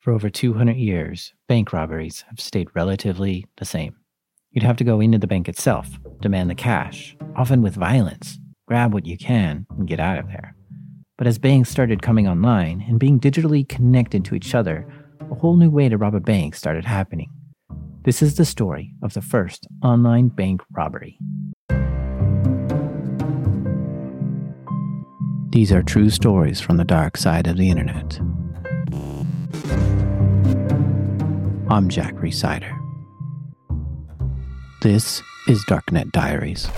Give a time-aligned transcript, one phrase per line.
[0.00, 3.96] For over 200 years, bank robberies have stayed relatively the same.
[4.50, 5.90] You'd have to go into the bank itself,
[6.22, 10.56] demand the cash, often with violence, grab what you can, and get out of there.
[11.18, 14.90] But as banks started coming online and being digitally connected to each other,
[15.30, 17.30] a whole new way to rob a bank started happening.
[18.04, 21.18] This is the story of the first online bank robbery.
[25.50, 28.18] These are true stories from the dark side of the internet.
[31.72, 32.76] I'm Jack Rhysider.
[34.82, 36.68] This is Darknet Diaries.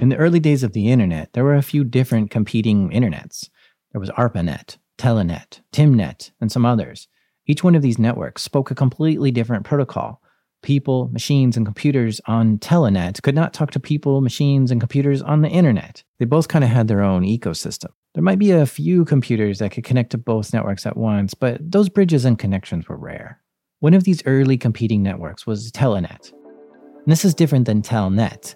[0.00, 3.50] In the early days of the internet, there were a few different competing internets.
[3.90, 7.08] There was ARPANET, Telenet, Tymnet, and some others.
[7.48, 10.20] Each one of these networks spoke a completely different protocol
[10.64, 15.42] people, machines, and computers on Telenet could not talk to people, machines, and computers on
[15.42, 16.02] the internet.
[16.18, 17.90] They both kind of had their own ecosystem.
[18.14, 21.60] There might be a few computers that could connect to both networks at once, but
[21.60, 23.40] those bridges and connections were rare.
[23.80, 26.32] One of these early competing networks was Telenet.
[26.32, 28.54] And this is different than Telnet.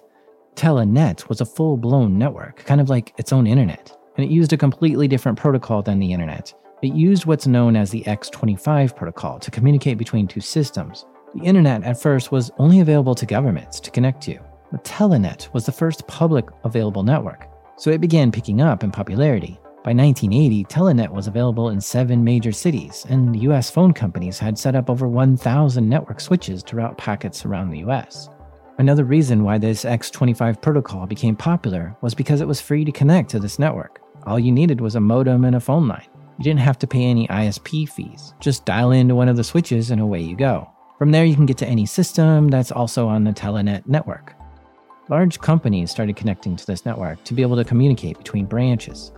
[0.55, 4.51] Telenet was a full blown network, kind of like its own internet, and it used
[4.51, 6.53] a completely different protocol than the internet.
[6.81, 11.05] It used what's known as the X25 protocol to communicate between two systems.
[11.35, 14.39] The internet at first was only available to governments to connect to,
[14.71, 19.59] but Telenet was the first public available network, so it began picking up in popularity.
[19.83, 24.75] By 1980, Telenet was available in seven major cities, and US phone companies had set
[24.75, 28.29] up over 1,000 network switches to route packets around the US.
[28.79, 33.29] Another reason why this X25 protocol became popular was because it was free to connect
[33.29, 34.01] to this network.
[34.25, 36.07] All you needed was a modem and a phone line.
[36.39, 38.33] You didn't have to pay any ISP fees.
[38.39, 40.71] Just dial into one of the switches and away you go.
[40.99, 44.35] From there, you can get to any system that's also on the Telenet network.
[45.07, 49.13] Large companies started connecting to this network to be able to communicate between branches.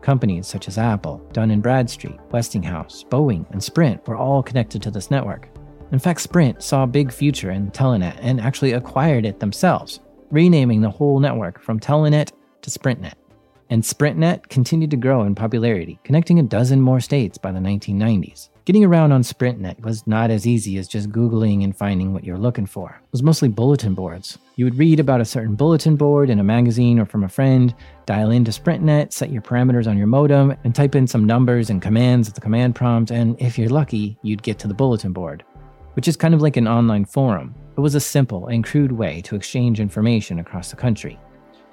[0.00, 4.90] Companies such as Apple, Dun & Bradstreet, Westinghouse, Boeing, and Sprint were all connected to
[4.90, 5.48] this network.
[5.92, 10.00] In fact, Sprint saw a big future in Telenet and actually acquired it themselves,
[10.32, 13.14] renaming the whole network from Telenet to SprintNet.
[13.70, 18.48] And SprintNet continued to grow in popularity, connecting a dozen more states by the 1990s.
[18.70, 22.38] Getting around on SprintNet was not as easy as just Googling and finding what you're
[22.38, 23.00] looking for.
[23.02, 24.38] It was mostly bulletin boards.
[24.54, 27.74] You would read about a certain bulletin board in a magazine or from a friend,
[28.06, 31.82] dial into SprintNet, set your parameters on your modem, and type in some numbers and
[31.82, 35.42] commands at the command prompt, and if you're lucky, you'd get to the bulletin board,
[35.94, 37.52] which is kind of like an online forum.
[37.76, 41.18] It was a simple and crude way to exchange information across the country.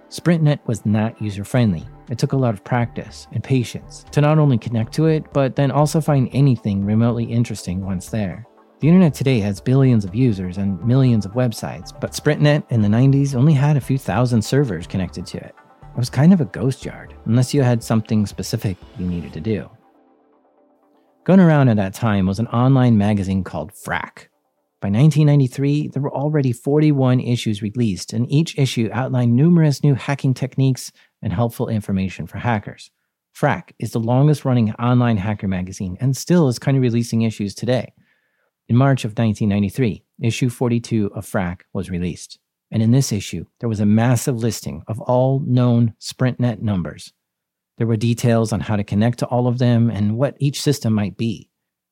[0.09, 1.85] SprintNet was not user friendly.
[2.09, 5.55] It took a lot of practice and patience to not only connect to it, but
[5.55, 8.45] then also find anything remotely interesting once there.
[8.79, 12.87] The internet today has billions of users and millions of websites, but SprintNet in the
[12.87, 15.55] 90s only had a few thousand servers connected to it.
[15.81, 19.41] It was kind of a ghost yard, unless you had something specific you needed to
[19.41, 19.69] do.
[21.25, 24.29] Going around at that time was an online magazine called Phrack,
[24.79, 30.35] by 1993, there were already 41 issues released, and each issue outlined numerous new hacking
[30.35, 32.91] techniques and helpful information for hackers.
[33.31, 37.55] Phrack is the longest running online hacker magazine and still is kind of releasing issues
[37.55, 37.93] today.
[38.67, 42.39] In March of 1993, issue 42 of Phrack was released.
[42.71, 47.13] And in this issue, there was a massive listing of all known SprintNet numbers.
[47.77, 50.93] There were details on how to connect to all of them and what each system
[50.93, 51.46] might be.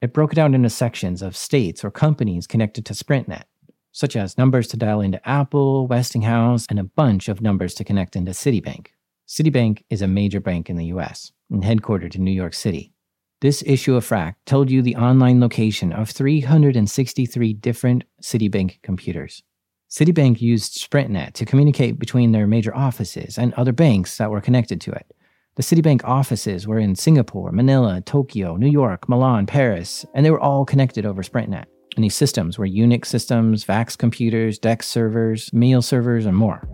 [0.05, 3.45] It broke down into sections of states or companies connected to SprintNet,
[3.91, 8.15] such as numbers to dial into Apple, Westinghouse, and a bunch of numbers to connect
[8.15, 8.89] into Citibank.
[9.27, 12.93] Citibank is a major bank in the US and headquartered in New York City.
[13.41, 19.41] This issue of Phrack told you the online location of 363 different Citibank computers.
[19.89, 24.79] Citibank used SprintNet to communicate between their major offices and other banks that were connected
[24.81, 25.14] to it.
[25.55, 30.39] The Citibank offices were in Singapore, Manila, Tokyo, New York, Milan, Paris, and they were
[30.39, 31.63] all connected over SprintNet.
[31.95, 36.67] And these systems were Unix systems, VAX computers, DEX servers, mail servers, and more.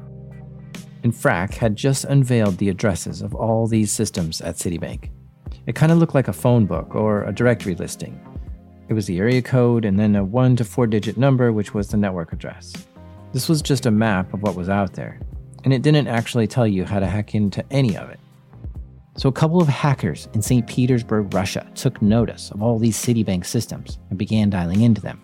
[1.03, 5.11] And Phrack had just unveiled the addresses of all these systems at Citibank.
[5.67, 8.19] It kind of looked like a phone book or a directory listing.
[8.89, 11.89] It was the area code and then a 1 to 4 digit number, which was
[11.89, 12.73] the network address.
[13.31, 15.19] This was just a map of what was out there,
[15.63, 18.19] and it didn't actually tell you how to hack into any of it.
[19.17, 20.65] So, a couple of hackers in St.
[20.67, 25.21] Petersburg, Russia, took notice of all these Citibank systems and began dialing into them.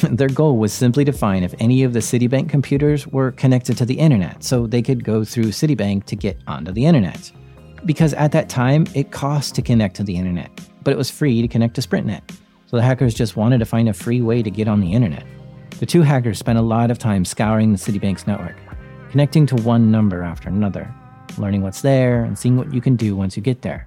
[0.02, 3.84] Their goal was simply to find if any of the Citibank computers were connected to
[3.84, 7.32] the internet so they could go through Citibank to get onto the internet.
[7.84, 10.50] Because at that time, it cost to connect to the internet,
[10.82, 12.22] but it was free to connect to SprintNet.
[12.66, 15.24] So the hackers just wanted to find a free way to get on the internet.
[15.78, 18.56] The two hackers spent a lot of time scouring the Citibank's network,
[19.10, 20.92] connecting to one number after another,
[21.38, 23.86] learning what's there and seeing what you can do once you get there.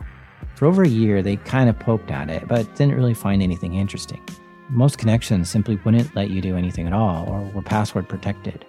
[0.55, 3.75] For over a year, they kind of poked at it, but didn't really find anything
[3.75, 4.21] interesting.
[4.69, 8.65] Most connections simply wouldn't let you do anything at all or were password protected.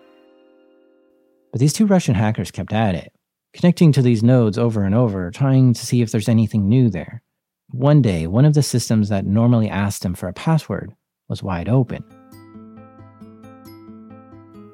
[1.50, 3.12] But these two Russian hackers kept at it,
[3.54, 7.22] connecting to these nodes over and over, trying to see if there's anything new there.
[7.70, 10.94] One day, one of the systems that normally asked them for a password
[11.28, 12.04] was wide open.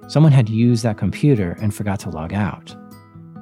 [0.08, 2.76] Someone had used that computer and forgot to log out.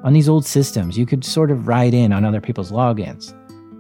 [0.04, 3.34] On these old systems, you could sort of ride in on other people's logins.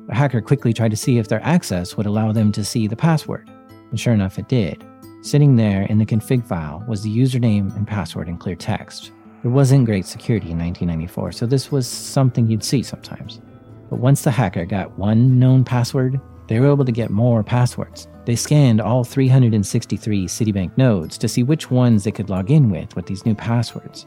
[0.08, 2.94] A hacker quickly tried to see if their access would allow them to see the
[2.94, 3.50] password,
[3.90, 4.84] and sure enough, it did.
[5.22, 9.10] Sitting there in the config file was the username and password in clear text.
[9.42, 13.40] There wasn't great security in 1994, so this was something you'd see sometimes.
[13.90, 18.06] But once the hacker got one known password, they were able to get more passwords.
[18.26, 22.94] They scanned all 363 Citibank nodes to see which ones they could log in with
[22.94, 24.06] with these new passwords.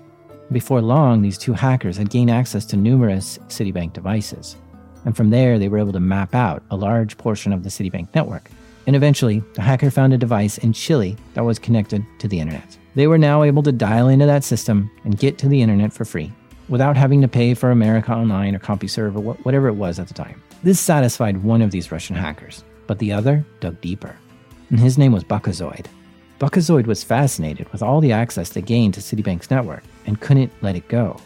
[0.51, 4.55] Before long, these two hackers had gained access to numerous Citibank devices.
[5.03, 8.13] And from there, they were able to map out a large portion of the Citibank
[8.13, 8.49] network.
[8.87, 12.77] And eventually, the hacker found a device in Chile that was connected to the internet.
[12.93, 16.05] They were now able to dial into that system and get to the internet for
[16.05, 16.31] free
[16.69, 20.13] without having to pay for America Online or CompuServe or whatever it was at the
[20.13, 20.41] time.
[20.63, 24.15] This satisfied one of these Russian hackers, but the other dug deeper.
[24.69, 25.87] And his name was Buckazoid.
[26.39, 30.75] Buckazoid was fascinated with all the access they gained to Citibank's network and couldn't let
[30.75, 31.17] it go.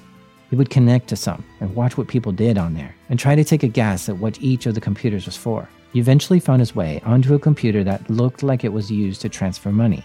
[0.52, 3.44] He would connect to some and watch what people did on there and try to
[3.44, 5.68] take a guess at what each of the computers was for.
[5.94, 9.30] He eventually found his way onto a computer that looked like it was used to
[9.30, 10.04] transfer money.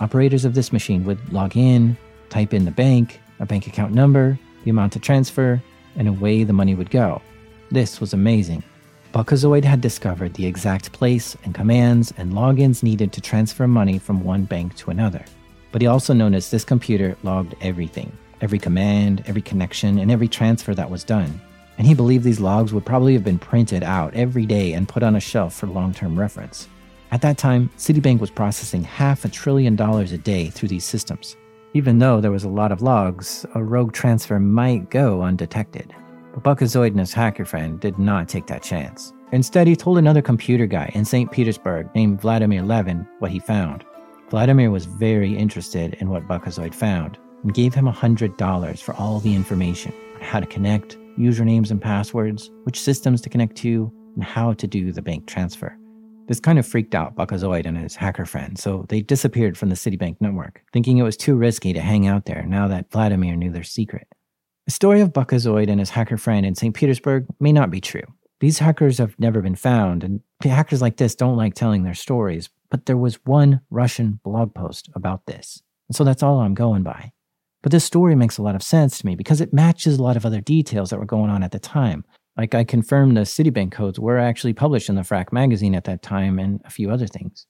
[0.00, 1.96] Operators of this machine would log in,
[2.28, 5.62] type in the bank, a bank account number, the amount to transfer,
[5.96, 7.22] and away the money would go.
[7.70, 8.62] This was amazing.
[9.14, 14.24] Buckazoid had discovered the exact place and commands and logins needed to transfer money from
[14.24, 15.24] one bank to another.
[15.70, 20.74] But he also noticed this computer logged everything every command, every connection, and every transfer
[20.74, 21.40] that was done.
[21.78, 25.04] And he believed these logs would probably have been printed out every day and put
[25.04, 26.66] on a shelf for long term reference.
[27.12, 31.36] At that time, Citibank was processing half a trillion dollars a day through these systems.
[31.72, 35.94] Even though there was a lot of logs, a rogue transfer might go undetected.
[36.34, 39.12] But Buckazoid and his hacker friend did not take that chance.
[39.32, 41.30] Instead, he told another computer guy in St.
[41.30, 43.84] Petersburg named Vladimir Levin what he found.
[44.30, 49.34] Vladimir was very interested in what Buckazoid found and gave him $100 for all the
[49.34, 54.52] information on how to connect, usernames and passwords, which systems to connect to, and how
[54.54, 55.76] to do the bank transfer.
[56.26, 59.74] This kind of freaked out Buckazoid and his hacker friend, so they disappeared from the
[59.74, 63.52] Citibank network, thinking it was too risky to hang out there now that Vladimir knew
[63.52, 64.08] their secret.
[64.66, 66.74] The story of Buckazoid and his hacker friend in St.
[66.74, 68.04] Petersburg may not be true.
[68.40, 72.48] These hackers have never been found, and hackers like this don't like telling their stories,
[72.70, 75.62] but there was one Russian blog post about this.
[75.88, 77.12] And so that's all I'm going by.
[77.62, 80.16] But this story makes a lot of sense to me because it matches a lot
[80.16, 82.04] of other details that were going on at the time,
[82.36, 86.02] like I confirmed the Citibank codes were actually published in the Phrack magazine at that
[86.02, 87.46] time and a few other things.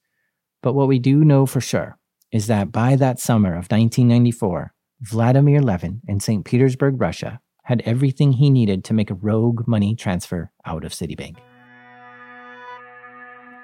[0.61, 1.97] But what we do know for sure
[2.31, 6.45] is that by that summer of 1994, Vladimir Levin in St.
[6.45, 11.35] Petersburg, Russia, had everything he needed to make a rogue money transfer out of Citibank.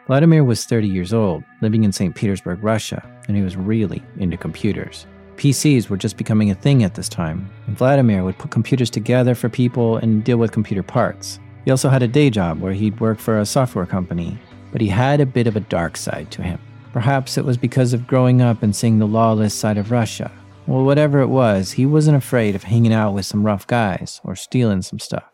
[0.08, 2.14] Vladimir was 30 years old, living in St.
[2.14, 5.06] Petersburg, Russia, and he was really into computers.
[5.38, 9.34] PCs were just becoming a thing at this time, and Vladimir would put computers together
[9.34, 11.40] for people and deal with computer parts.
[11.64, 14.38] He also had a day job where he'd work for a software company,
[14.74, 16.60] but he had a bit of a dark side to him.
[16.92, 20.30] Perhaps it was because of growing up and seeing the lawless side of Russia.
[20.72, 24.38] Well, whatever it was, he wasn't afraid of hanging out with some rough guys or
[24.38, 25.30] stealing some stuff.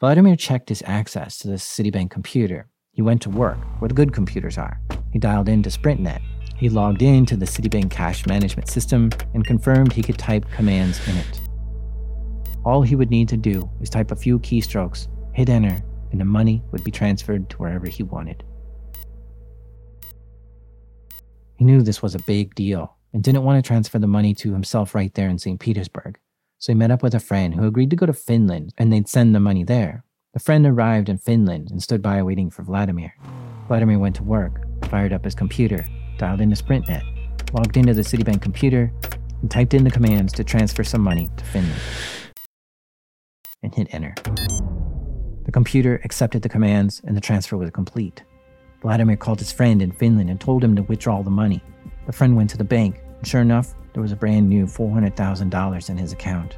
[0.00, 2.68] Vladimir checked his access to the Citibank computer.
[2.90, 4.80] He went to work, where the good computers are.
[5.12, 6.22] He dialed into SprintNet
[6.56, 11.06] he logged in to the Citibank cash management system and confirmed he could type commands
[11.08, 11.40] in it.
[12.64, 16.24] All he would need to do was type a few keystrokes, hit enter, and the
[16.24, 18.44] money would be transferred to wherever he wanted.
[21.56, 24.52] He knew this was a big deal and didn't want to transfer the money to
[24.52, 25.60] himself right there in St.
[25.60, 26.18] Petersburg.
[26.58, 29.08] So he met up with a friend who agreed to go to Finland and they'd
[29.08, 30.04] send the money there.
[30.32, 33.14] The friend arrived in Finland and stood by waiting for Vladimir.
[33.68, 35.84] Vladimir went to work, fired up his computer,
[36.18, 37.02] dialed into SprintNet,
[37.52, 38.92] logged into the Citibank computer,
[39.40, 41.80] and typed in the commands to transfer some money to Finland.
[43.62, 44.14] And hit enter.
[45.44, 48.24] The computer accepted the commands and the transfer was complete.
[48.82, 51.62] Vladimir called his friend in Finland and told him to withdraw the money.
[52.06, 55.96] The friend went to the bank, sure enough, there was a brand new $400,000 in
[55.96, 56.56] his account.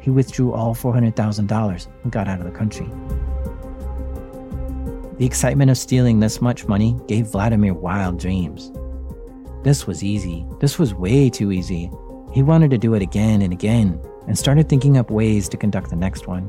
[0.00, 2.90] He withdrew all $400,000 and got out of the country.
[5.18, 8.72] The excitement of stealing this much money gave Vladimir wild dreams.
[9.62, 10.44] This was easy.
[10.58, 11.90] This was way too easy.
[12.32, 15.90] He wanted to do it again and again and started thinking up ways to conduct
[15.90, 16.48] the next one.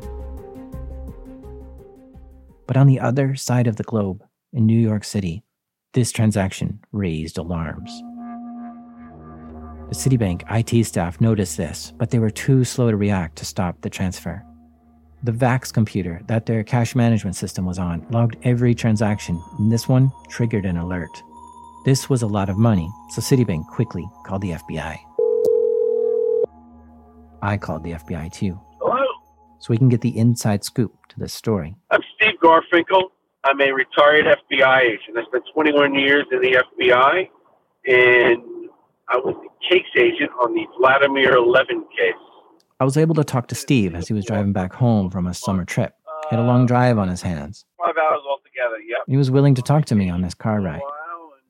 [2.65, 5.43] But on the other side of the globe, in New York City,
[5.93, 8.01] this transaction raised alarms.
[9.93, 13.79] The Citibank IT staff noticed this, but they were too slow to react to stop
[13.81, 14.43] the transfer.
[15.21, 19.87] The VAX computer that their cash management system was on logged every transaction, and this
[19.87, 21.11] one triggered an alert.
[21.85, 24.97] This was a lot of money, so Citibank quickly called the FBI.
[27.43, 28.59] I called the FBI too.
[28.81, 29.05] Hello?
[29.59, 31.75] So we can get the inside scoop to this story.
[31.91, 33.11] I'm Steve Garfinkel.
[33.43, 35.19] I'm a retired FBI agent.
[35.19, 37.29] I spent 21 years in the FBI,
[37.85, 38.62] and
[39.09, 42.13] I was the case agent on the Vladimir Levin case.
[42.79, 45.33] I was able to talk to Steve as he was driving back home from a
[45.33, 45.93] summer trip.
[46.29, 47.65] He had a long drive on his hands.
[47.83, 48.99] Five hours altogether, yep.
[49.07, 50.81] He was willing to talk to me on this car ride.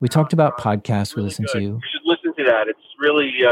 [0.00, 1.58] We talked about podcasts we Really listened good.
[1.60, 2.68] to You should listen to that.
[2.68, 3.50] It's really uh,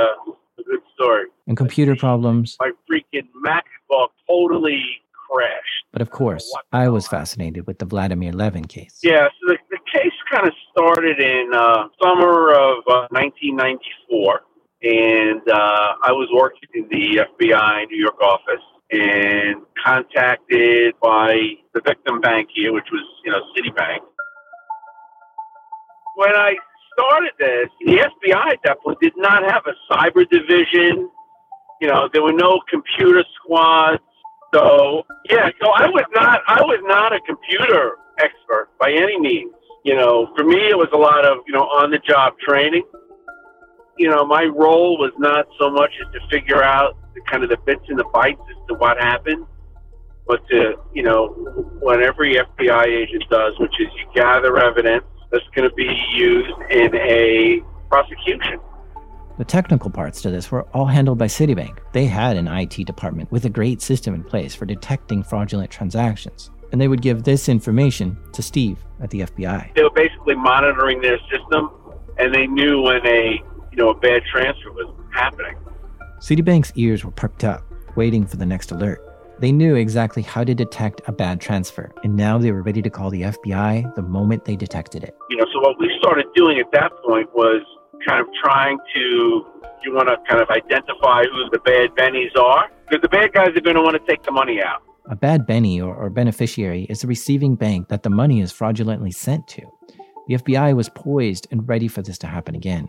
[0.58, 1.24] a good story.
[1.46, 2.56] and computer problems.
[2.60, 4.82] My freaking MacBook totally
[5.30, 5.84] crashed.
[5.92, 8.98] But of course, I was fascinated with the Vladimir Levin case.
[9.02, 9.56] Yeah, so the,
[10.32, 14.40] kind of started in uh, summer of uh, 1994,
[14.82, 21.36] and uh, I was working in the FBI New York office and contacted by
[21.74, 24.00] the victim bank here, which was you know Citibank.
[26.16, 26.56] When I
[26.96, 31.10] started this, the FBI point did not have a cyber division.
[31.80, 34.00] You know, there were no computer squads.
[34.54, 39.52] So yeah, so I was not I was not a computer expert by any means.
[39.84, 42.84] You know, for me it was a lot of, you know, on the job training.
[43.98, 47.50] You know, my role was not so much as to figure out the kind of
[47.50, 49.46] the bits and the bytes as to what happened,
[50.26, 51.28] but to, you know,
[51.80, 56.52] what every FBI agent does, which is you gather evidence that's going to be used
[56.70, 58.60] in a prosecution.
[59.38, 61.78] The technical parts to this were all handled by Citibank.
[61.92, 66.50] They had an IT department with a great system in place for detecting fraudulent transactions.
[66.72, 69.74] And they would give this information to Steve at the FBI.
[69.74, 71.70] They were basically monitoring their system,
[72.18, 75.56] and they knew when a you know a bad transfer was happening.
[76.18, 77.62] Citibank's ears were perked up,
[77.96, 79.00] waiting for the next alert.
[79.38, 82.90] They knew exactly how to detect a bad transfer, and now they were ready to
[82.90, 85.16] call the FBI the moment they detected it.
[85.30, 87.62] You know, so what we started doing at that point was
[88.06, 89.46] kind of trying to
[89.84, 93.48] you want to kind of identify who the bad bennies are because the bad guys
[93.56, 94.82] are going to want to take the money out.
[95.06, 99.10] A bad Benny or, or beneficiary is the receiving bank that the money is fraudulently
[99.10, 99.62] sent to.
[100.28, 102.86] The FBI was poised and ready for this to happen again.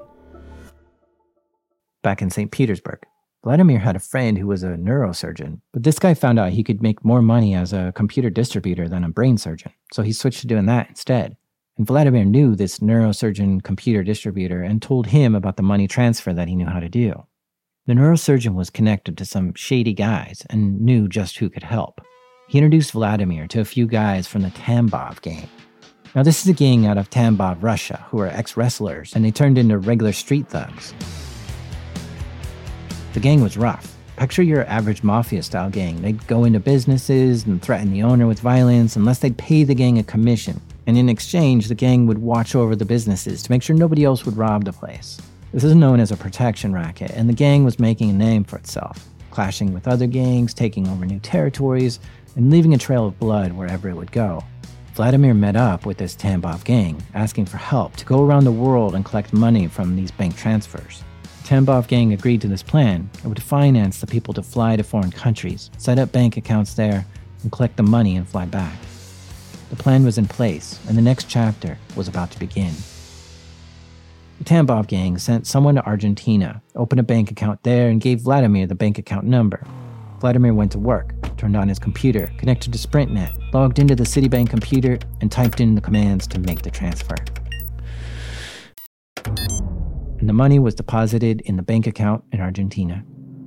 [2.04, 2.52] Back in St.
[2.52, 3.00] Petersburg,
[3.44, 6.84] Vladimir had a friend who was a neurosurgeon, but this guy found out he could
[6.84, 10.48] make more money as a computer distributor than a brain surgeon, so he switched to
[10.48, 11.36] doing that instead.
[11.78, 16.48] And Vladimir knew this neurosurgeon computer distributor and told him about the money transfer that
[16.48, 17.26] he knew how to do.
[17.86, 22.00] The neurosurgeon was connected to some shady guys and knew just who could help.
[22.48, 25.50] He introduced Vladimir to a few guys from the Tambov gang.
[26.16, 29.32] Now, this is a gang out of Tambov, Russia, who are ex wrestlers, and they
[29.32, 30.94] turned into regular street thugs.
[33.12, 33.98] The gang was rough.
[34.16, 36.02] Picture your average mafia style gang.
[36.02, 39.98] They'd go into businesses and threaten the owner with violence unless they'd pay the gang
[39.98, 40.62] a commission.
[40.88, 44.26] And in exchange, the gang would watch over the businesses to make sure nobody else
[44.26, 45.20] would rob the place.
[45.54, 48.58] This is known as a protection racket, and the gang was making a name for
[48.58, 52.00] itself, clashing with other gangs, taking over new territories,
[52.36, 54.44] and leaving a trail of blood wherever it would go.
[54.96, 58.96] Vladimir met up with this Tambov gang, asking for help to go around the world
[58.96, 61.04] and collect money from these bank transfers.
[61.44, 65.12] Tambov gang agreed to this plan and would finance the people to fly to foreign
[65.12, 67.06] countries, set up bank accounts there,
[67.44, 68.80] and collect the money and fly back.
[69.70, 72.74] The plan was in place, and the next chapter was about to begin.
[74.44, 78.76] Tambov gang sent someone to Argentina, opened a bank account there, and gave Vladimir the
[78.76, 79.66] bank account number.
[80.20, 84.50] Vladimir went to work, turned on his computer, connected to SprintNet, logged into the Citibank
[84.50, 87.16] computer, and typed in the commands to make the transfer.
[89.26, 93.04] And the money was deposited in the bank account in Argentina.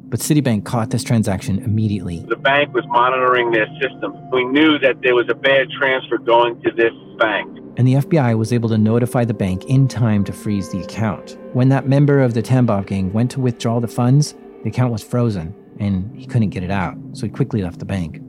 [0.08, 2.24] But Citibank caught this transaction immediately.
[2.28, 4.14] The bank was monitoring their system.
[4.30, 7.65] We knew that there was a bad transfer going to this bank.
[7.76, 11.38] And the FBI was able to notify the bank in time to freeze the account.
[11.52, 15.02] When that member of the Tambov gang went to withdraw the funds, the account was
[15.02, 18.21] frozen and he couldn't get it out, so he quickly left the bank.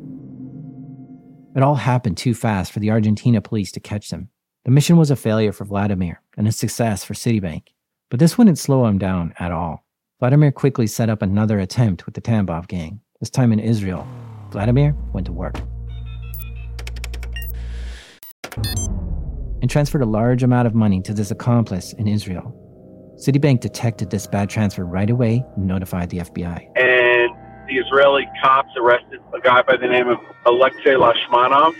[1.56, 4.30] It all happened too fast for the Argentina police to catch them.
[4.66, 7.68] The mission was a failure for Vladimir and a success for Citibank.
[8.10, 9.86] But this wouldn't slow him down at all.
[10.20, 14.08] Vladimir quickly set up another attempt with the Tambov gang, this time in Israel.
[14.52, 15.56] Vladimir went to work.
[19.62, 22.54] And transferred a large amount of money to this accomplice in Israel.
[23.18, 26.68] Citibank detected this bad transfer right away and notified the FBI.
[26.76, 27.32] And
[27.68, 31.76] the Israeli cops arrested a guy by the name of Alexei Lashmanov.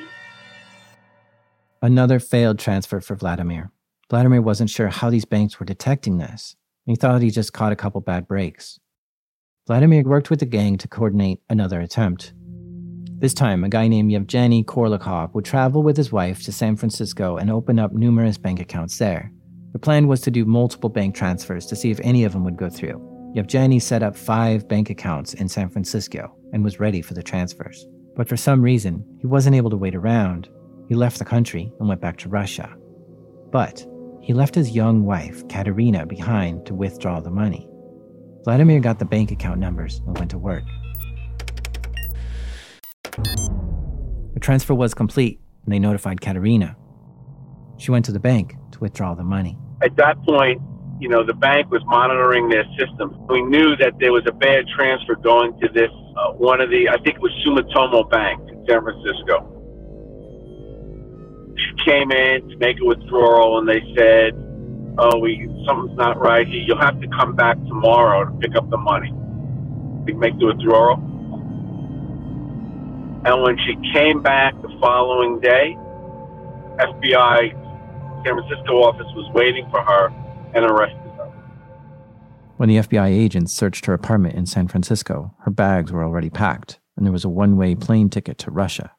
[1.82, 3.72] Another failed transfer for Vladimir.
[4.10, 6.56] Vladimir wasn't sure how these banks were detecting this.
[6.86, 8.80] He thought he just caught a couple bad breaks.
[9.68, 12.34] Vladimir worked with the gang to coordinate another attempt.
[13.20, 17.38] This time, a guy named Yevgeny Korolkov would travel with his wife to San Francisco
[17.38, 19.32] and open up numerous bank accounts there.
[19.74, 22.58] The plan was to do multiple bank transfers to see if any of them would
[22.58, 23.32] go through.
[23.34, 27.88] Yevgeny set up five bank accounts in San Francisco and was ready for the transfers.
[28.16, 30.48] But for some reason, he wasn't able to wait around.
[30.88, 32.76] He left the country and went back to Russia.
[33.52, 33.84] But
[34.22, 37.68] he left his young wife, Katerina, behind to withdraw the money.
[38.44, 40.64] Vladimir got the bank account numbers and went to work.
[43.18, 46.76] The transfer was complete, and they notified Katerina.
[47.78, 49.58] She went to the bank to withdraw the money.
[49.82, 50.62] At that point,
[51.00, 53.16] you know, the bank was monitoring their system.
[53.28, 56.90] We knew that there was a bad transfer going to this, uh, one of the,
[56.90, 59.54] I think it was Sumitomo Bank in San Francisco.
[61.56, 64.34] She came in to make a withdrawal and they said,
[64.98, 66.62] oh, we something's not right here.
[66.62, 69.12] You'll have to come back tomorrow to pick up the money.
[70.06, 70.98] We make the withdrawal.
[73.28, 75.76] And when she came back the following day,
[76.80, 77.52] FBI
[78.24, 80.08] San Francisco office was waiting for her
[80.56, 81.26] and arrested her.
[82.56, 86.80] When the FBI agents searched her apartment in San Francisco, her bags were already packed,
[86.96, 88.94] and there was a one way plane ticket to Russia.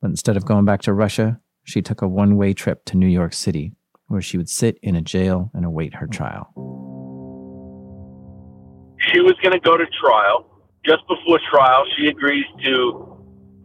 [0.00, 3.06] But instead of going back to Russia, she took a one way trip to New
[3.06, 3.74] York City
[4.06, 6.54] where she would sit in a jail and await her trial.
[9.12, 10.46] She was going to go to trial.
[10.86, 13.07] Just before trial, she agrees to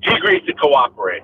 [0.03, 1.23] she agrees to cooperate.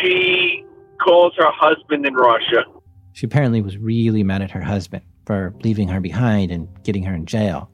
[0.00, 0.64] She
[1.02, 2.64] calls her husband in Russia.
[3.12, 7.14] She apparently was really mad at her husband for leaving her behind and getting her
[7.14, 7.70] in jail,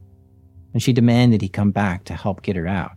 [0.73, 2.93] and she demanded he come back to help get her out.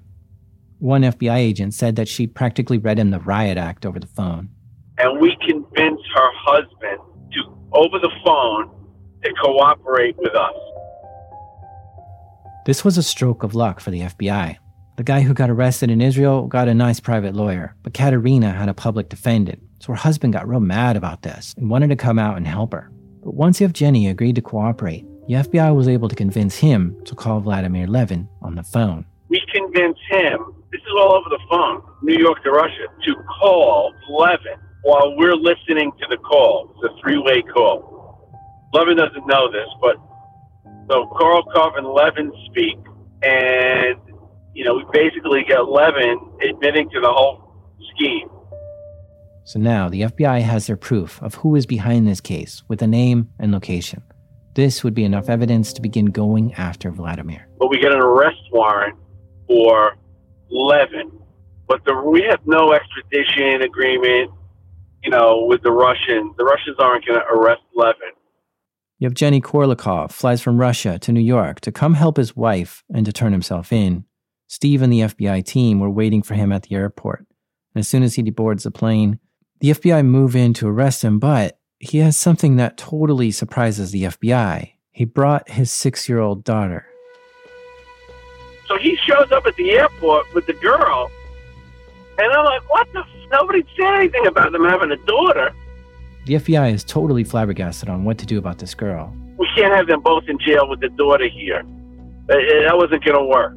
[0.79, 4.49] One FBI agent said that she practically read him the riot act over the phone
[4.97, 6.99] and we convinced her husband
[7.34, 8.71] to, over the phone,
[9.23, 10.53] to cooperate with us.
[12.65, 14.58] This was a stroke of luck for the FBI.
[14.97, 18.69] The guy who got arrested in Israel got a nice private lawyer, but Katerina had
[18.69, 22.17] a public defendant, so her husband got real mad about this and wanted to come
[22.17, 22.89] out and help her.
[23.21, 27.41] But once Yevgeny agreed to cooperate, the FBI was able to convince him to call
[27.41, 29.05] Vladimir Levin on the phone.
[29.27, 33.93] We convinced him, this is all over the phone, New York to Russia, to call
[34.10, 36.73] Levin while we're listening to the call.
[36.75, 38.31] It's a three way call.
[38.73, 39.97] Levin doesn't know this, but
[40.89, 42.77] so Korolkov and Levin speak,
[43.23, 43.97] and
[44.55, 48.27] you know, we basically get Levin admitting to the whole scheme.
[49.43, 52.87] So now the FBI has their proof of who is behind this case with a
[52.87, 54.01] name and location.
[54.55, 57.47] This would be enough evidence to begin going after Vladimir.
[57.59, 58.97] But we get an arrest warrant
[59.47, 59.95] for
[60.49, 61.11] Levin.
[61.67, 64.31] But the, we have no extradition agreement
[65.05, 66.35] you know, with the Russians.
[66.37, 68.11] The Russians aren't going to arrest Levin.
[68.97, 73.13] Yevgeny Korolkov flies from Russia to New York to come help his wife and to
[73.13, 74.05] turn himself in.
[74.47, 77.19] Steve and the FBI team were waiting for him at the airport.
[77.73, 79.19] And as soon as he boards the plane,
[79.60, 84.03] the FBI move in to arrest him, but he has something that totally surprises the
[84.03, 84.73] FBI.
[84.91, 86.86] He brought his six year old daughter.
[88.67, 91.12] So he shows up at the airport with the girl,
[92.17, 92.99] and I'm like, what the?
[92.99, 93.08] F-?
[93.31, 95.53] Nobody said anything about them having a daughter.
[96.25, 99.13] The FBI is totally flabbergasted on what to do about this girl.
[99.38, 101.63] We can't have them both in jail with the daughter here.
[102.27, 103.55] That wasn't going to work.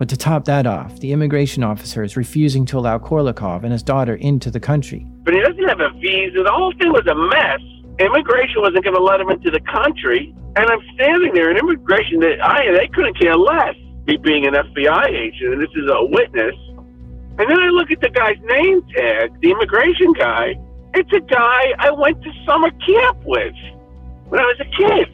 [0.00, 3.82] But to top that off, the immigration officer is refusing to allow Korolkov and his
[3.82, 5.06] daughter into the country.
[5.24, 6.42] But he doesn't have a visa.
[6.42, 7.60] The whole thing was a mess.
[8.00, 10.34] Immigration wasn't going to let him into the country.
[10.56, 13.76] And I'm standing there in immigration that I they couldn't care less.
[14.06, 16.56] Me being an FBI agent, and this is a witness.
[17.36, 20.54] And then I look at the guy's name tag, the immigration guy.
[20.94, 23.52] It's a guy I went to summer camp with
[24.32, 25.12] when I was a kid.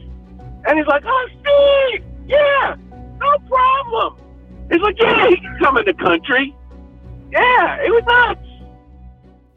[0.65, 2.77] And he's like, oh, Steve, yeah,
[3.19, 4.26] no problem.
[4.71, 6.55] He's like, yeah, he can come in the country.
[7.31, 8.41] Yeah, it was nuts.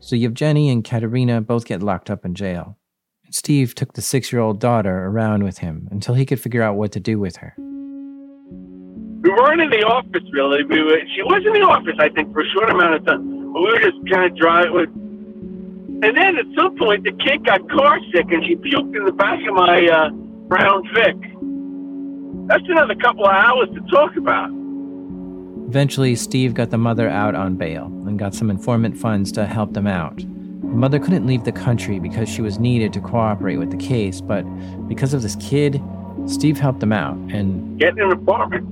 [0.01, 2.79] So Yevgeny and Katerina both get locked up in jail.
[3.25, 6.63] And Steve took the six year old daughter around with him until he could figure
[6.63, 7.55] out what to do with her
[9.23, 10.65] we weren't in the office really.
[10.65, 13.53] We were, she was in the office, I think, for a short amount of time.
[13.53, 16.01] But we were just kind of driving.
[16.03, 19.13] And then at some point, the kid got car sick and she puked in the
[19.13, 20.11] back of my uh,
[20.49, 21.17] Crown Vic.
[22.49, 24.51] That's another couple of hours to talk about.
[25.71, 29.73] Eventually, Steve got the mother out on bail and got some informant funds to help
[29.73, 30.17] them out.
[30.17, 34.21] The mother couldn't leave the country because she was needed to cooperate with the case,
[34.21, 34.43] but
[34.89, 35.81] because of this kid,
[36.27, 38.69] Steve helped them out and getting an apartment.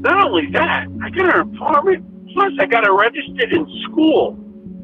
[0.00, 4.32] Not only that, I got an apartment, plus I got it registered in school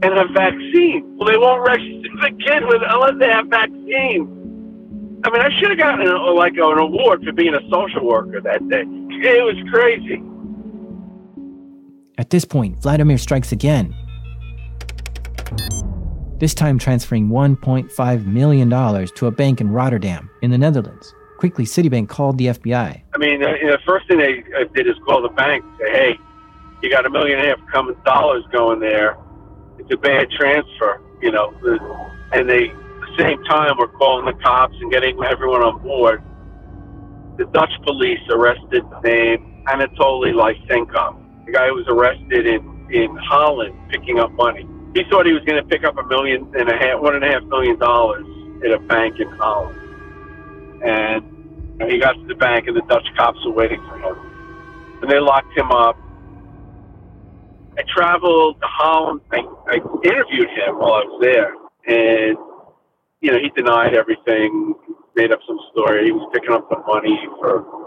[0.03, 1.17] and a vaccine.
[1.17, 5.21] Well, they won't register the kid with unless they have vaccine.
[5.25, 8.39] I mean, I should have gotten a, like an award for being a social worker
[8.39, 8.85] that day.
[8.85, 10.23] It was crazy.
[12.18, 13.94] At this point, Vladimir strikes again.
[16.38, 21.14] This time transferring $1.5 million to a bank in Rotterdam, in the Netherlands.
[21.38, 23.02] Quickly, Citibank called the FBI.
[23.14, 25.90] I mean, uh, the first thing they uh, did is call the bank, and say,
[25.92, 26.18] "Hey,
[26.83, 29.16] you got a million and a half common dollars going there.
[29.78, 31.52] It's a bad transfer, you know."
[32.33, 36.22] And they, at the same time, were calling the cops and getting everyone on board.
[37.37, 41.16] The Dutch police arrested named Anatoly Lysenkov,
[41.49, 44.69] the guy was arrested in in Holland picking up money.
[44.95, 47.25] He thought he was going to pick up a million and a half, one and
[47.25, 48.25] a half million dollars
[48.65, 49.77] at a bank in Holland.
[50.83, 54.17] And he got to the bank, and the Dutch cops were waiting for him.
[55.03, 55.97] And they locked him up.
[57.77, 59.21] I traveled to Holland.
[59.33, 61.55] I, I interviewed him while I was there,
[61.87, 62.37] and
[63.21, 64.75] you know he denied everything,
[65.15, 66.07] made up some story.
[66.07, 67.78] He was picking up the money for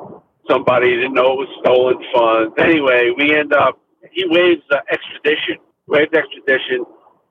[0.52, 2.52] somebody didn't know it was stolen funds.
[2.60, 3.80] Anyway, we end up.
[4.12, 5.56] He waived uh, extradition,
[5.88, 6.84] waived extradition,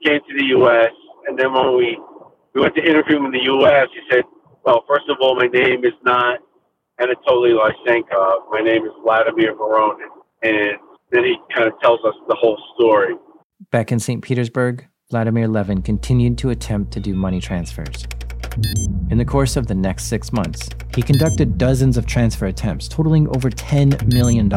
[0.03, 0.93] came to the U.S.,
[1.27, 1.99] and then when we
[2.55, 4.25] we went to interview him in the U.S., he said,
[4.65, 6.41] well, first of all, my name is not
[7.01, 8.51] Anatoly Lysenkov.
[8.51, 10.09] My name is Vladimir Voronin.
[10.43, 10.79] And
[11.11, 13.15] then he kind of tells us the whole story.
[13.71, 14.23] Back in St.
[14.23, 18.07] Petersburg, Vladimir Levin continued to attempt to do money transfers.
[19.11, 23.29] In the course of the next six months, he conducted dozens of transfer attempts, totaling
[23.29, 24.53] over $10 million.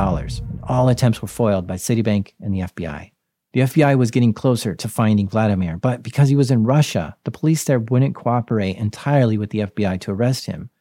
[0.63, 3.11] All attempts were foiled by Citibank and the FBI.
[3.53, 7.31] The FBI was getting closer to finding Vladimir, but because he was in Russia, the
[7.31, 10.71] police there wouldn't cooperate entirely with the FBI to arrest him.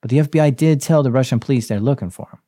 [0.00, 2.38] But the FBI did tell the Russian police they're looking for him.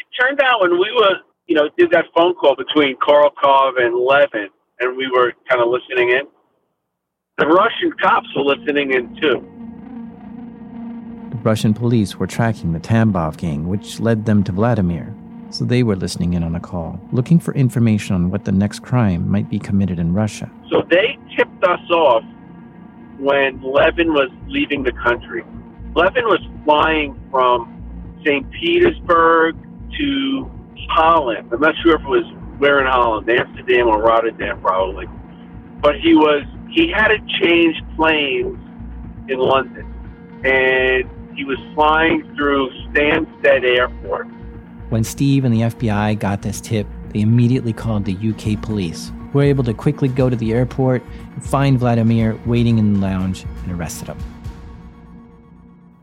[0.00, 3.96] It turned out when we were, you know, did that phone call between Korolkov and
[3.96, 4.48] Levin,
[4.80, 6.22] and we were kind of listening in,
[7.38, 9.51] the Russian cops were listening in too.
[11.44, 15.14] Russian police were tracking the Tambov gang, which led them to Vladimir,
[15.50, 18.80] so they were listening in on a call, looking for information on what the next
[18.80, 20.50] crime might be committed in Russia.
[20.70, 22.24] So they tipped us off
[23.18, 25.44] when Levin was leaving the country.
[25.94, 27.68] Levin was flying from
[28.24, 28.48] St.
[28.52, 29.56] Petersburg
[29.98, 30.50] to
[30.90, 31.48] Holland.
[31.52, 32.24] I'm not sure if it was
[32.58, 35.06] where in Holland, Amsterdam or Rotterdam, probably.
[35.80, 38.56] But he was he had to change planes
[39.28, 39.84] in London,
[40.44, 44.26] and he was flying through Stansted Airport
[44.92, 49.38] when Steve and the FBI got this tip, they immediately called the UK police, who
[49.38, 53.46] were able to quickly go to the airport and find Vladimir waiting in the lounge
[53.62, 54.18] and arrested him.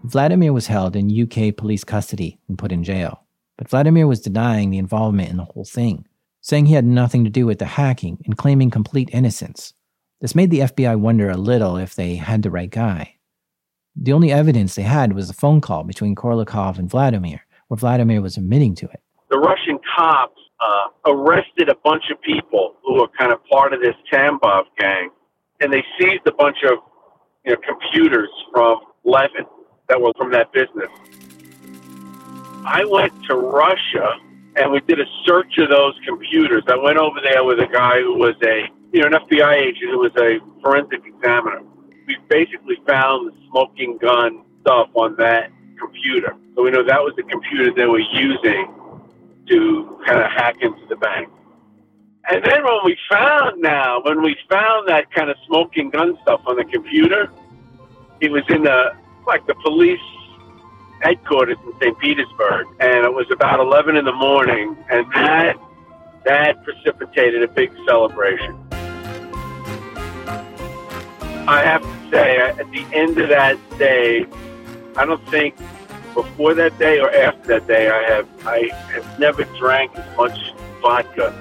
[0.06, 3.28] Vladimir was held in UK police custody and put in jail,
[3.60, 6.08] but Vladimir was denying the involvement in the whole thing,
[6.42, 9.72] saying he had nothing to do with the hacking and claiming complete innocence.
[10.20, 13.19] This made the FBI wonder a little if they had the right guy.
[13.96, 18.22] The only evidence they had was a phone call between Korolkov and Vladimir, where Vladimir
[18.22, 19.02] was admitting to it.
[19.30, 23.82] The Russian cops uh, arrested a bunch of people who were kind of part of
[23.82, 25.10] this Tambov gang,
[25.60, 26.80] and they seized a bunch of
[27.46, 29.46] you know, computers from Levin
[29.88, 30.90] that were from that business.
[32.66, 34.20] I went to Russia
[34.56, 36.64] and we did a search of those computers.
[36.68, 39.92] I went over there with a guy who was a you know an FBI agent
[39.92, 41.62] who was a forensic examiner.
[42.10, 46.36] We basically found the smoking gun stuff on that computer.
[46.56, 48.74] So we know that was the computer they were using
[49.48, 51.30] to kind of hack into the bank.
[52.32, 56.42] And then when we found now, when we found that kind of smoking gun stuff
[56.48, 57.32] on the computer,
[58.22, 58.96] it was in the
[59.28, 60.00] like the police
[61.02, 62.00] headquarters in St.
[62.00, 65.58] Petersburg, and it was about eleven in the morning, and that
[66.26, 68.69] that precipitated a big celebration.
[71.50, 74.24] I have to say, at the end of that day,
[74.96, 75.56] I don't think
[76.14, 80.54] before that day or after that day I have I have never drank as much
[80.80, 81.34] vodka,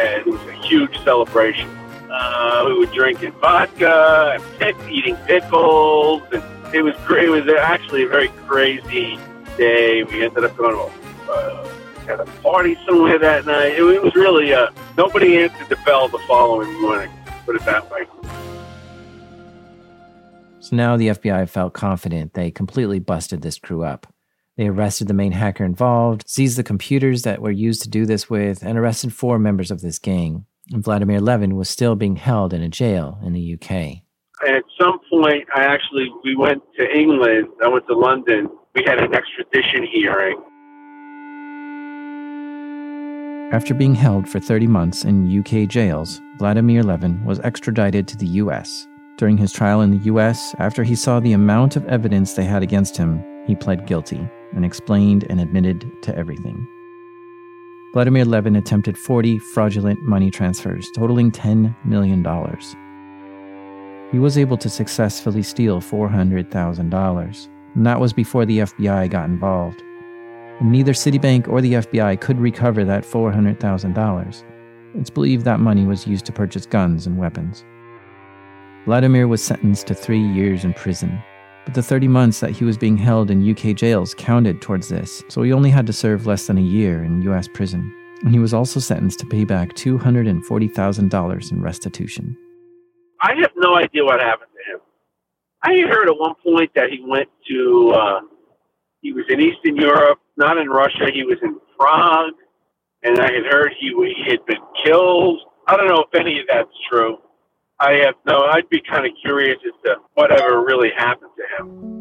[0.00, 1.68] and it was a huge celebration.
[2.10, 6.42] Uh, we were drinking vodka and pick, eating pickles, and
[6.74, 7.24] it was great.
[7.24, 9.18] It was actually a very crazy
[9.58, 10.02] day.
[10.02, 11.68] We ended up going to uh,
[12.06, 13.74] had a party somewhere that night.
[13.74, 17.10] It, was really uh, nobody answered the bell the following morning.
[17.44, 18.06] Put it that way.
[20.66, 24.12] So now the FBI felt confident they completely busted this crew up.
[24.56, 28.28] They arrested the main hacker involved, seized the computers that were used to do this
[28.28, 30.44] with, and arrested four members of this gang.
[30.72, 34.02] And Vladimir Levin was still being held in a jail in the UK.
[34.44, 37.46] at some point, I actually we went to England.
[37.64, 38.48] I went to London.
[38.74, 40.36] We had an extradition hearing.
[43.52, 48.26] After being held for 30 months in UK jails, Vladimir Levin was extradited to the
[48.42, 48.88] US.
[49.16, 52.62] During his trial in the US, after he saw the amount of evidence they had
[52.62, 56.68] against him, he pled guilty and explained and admitted to everything.
[57.94, 62.22] Vladimir Levin attempted 40 fraudulent money transfers, totaling $10 million.
[64.12, 69.82] He was able to successfully steal $400,000, and that was before the FBI got involved.
[70.60, 74.44] And neither Citibank or the FBI could recover that $400,000.
[74.94, 77.64] It's believed that money was used to purchase guns and weapons.
[78.86, 81.20] Vladimir was sentenced to three years in prison,
[81.64, 85.24] but the 30 months that he was being held in UK jails counted towards this,
[85.28, 87.92] so he only had to serve less than a year in US prison.
[88.22, 92.36] And he was also sentenced to pay back $240,000 in restitution.
[93.20, 94.80] I have no idea what happened to him.
[95.64, 98.20] I heard at one point that he went to, uh,
[99.00, 102.34] he was in Eastern Europe, not in Russia, he was in Prague,
[103.02, 105.40] and I had heard he, he had been killed.
[105.66, 107.18] I don't know if any of that's true.
[107.78, 108.40] I have no.
[108.52, 111.96] I'd be kind of curious as to whatever really happened to him.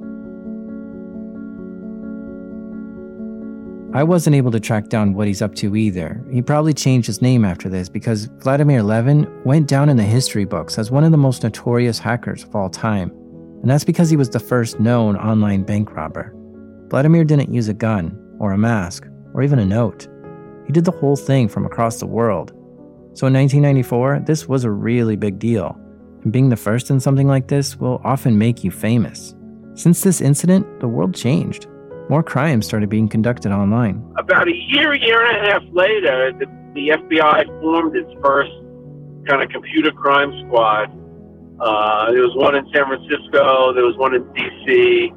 [3.93, 6.21] I wasn't able to track down what he's up to either.
[6.31, 10.45] He probably changed his name after this because Vladimir Levin went down in the history
[10.45, 13.09] books as one of the most notorious hackers of all time.
[13.61, 16.33] And that's because he was the first known online bank robber.
[16.89, 20.07] Vladimir didn't use a gun, or a mask, or even a note.
[20.67, 22.51] He did the whole thing from across the world.
[23.15, 25.80] So in 1994, this was a really big deal.
[26.23, 29.34] And being the first in something like this will often make you famous.
[29.75, 31.67] Since this incident, the world changed.
[32.10, 34.06] More crimes started being conducted online.
[34.17, 38.51] About a year, year and a half later, the, the FBI formed its first
[39.30, 40.91] kind of computer crime squad.
[41.62, 45.13] Uh, there was one in San Francisco, there was one in D.C.,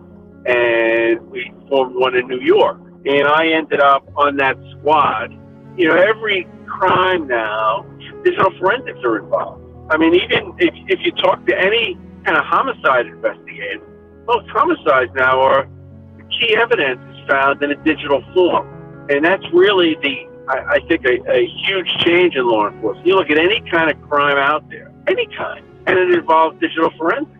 [0.46, 2.78] and we formed one in New York.
[3.06, 5.32] And I ended up on that squad.
[5.76, 7.86] You know, every crime now,
[8.24, 9.64] digital forensics are involved.
[9.90, 13.80] I mean, even if, if you talk to any kind of homicide investigator,
[14.26, 15.68] most homicides now are
[16.16, 18.66] the key evidence is found in a digital form.
[19.08, 23.06] And that's really the, I, I think, a, a huge change in law enforcement.
[23.06, 26.90] You look at any kind of crime out there, any kind, and it involves digital
[26.98, 27.38] forensics.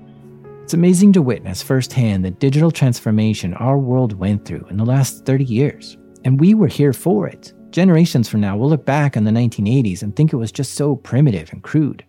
[0.62, 5.24] It's amazing to witness firsthand the digital transformation our world went through in the last
[5.24, 5.96] 30 years.
[6.24, 7.54] And we were here for it.
[7.70, 10.96] Generations from now, we'll look back on the 1980s and think it was just so
[10.96, 12.02] primitive and crude.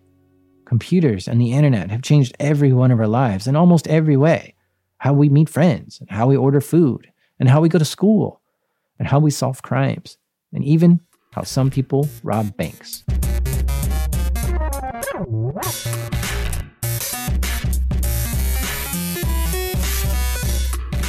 [0.64, 4.54] Computers and the internet have changed every one of our lives in almost every way
[4.98, 8.42] how we meet friends, and how we order food, and how we go to school,
[8.98, 10.18] and how we solve crimes,
[10.52, 11.00] and even
[11.32, 13.02] how some people rob banks.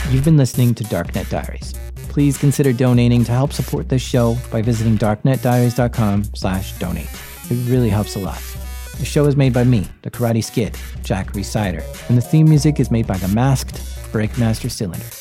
[0.09, 1.80] You've been listening to Darknet Diaries
[2.11, 7.09] please consider donating to help support this show by visiting darknetdiaries.com slash donate.
[7.49, 8.41] It really helps a lot.
[8.99, 12.79] The show is made by me, the Karate Skid, Jack Rhysider, and the theme music
[12.79, 13.75] is made by the masked
[14.11, 15.20] Breakmaster Cylinder.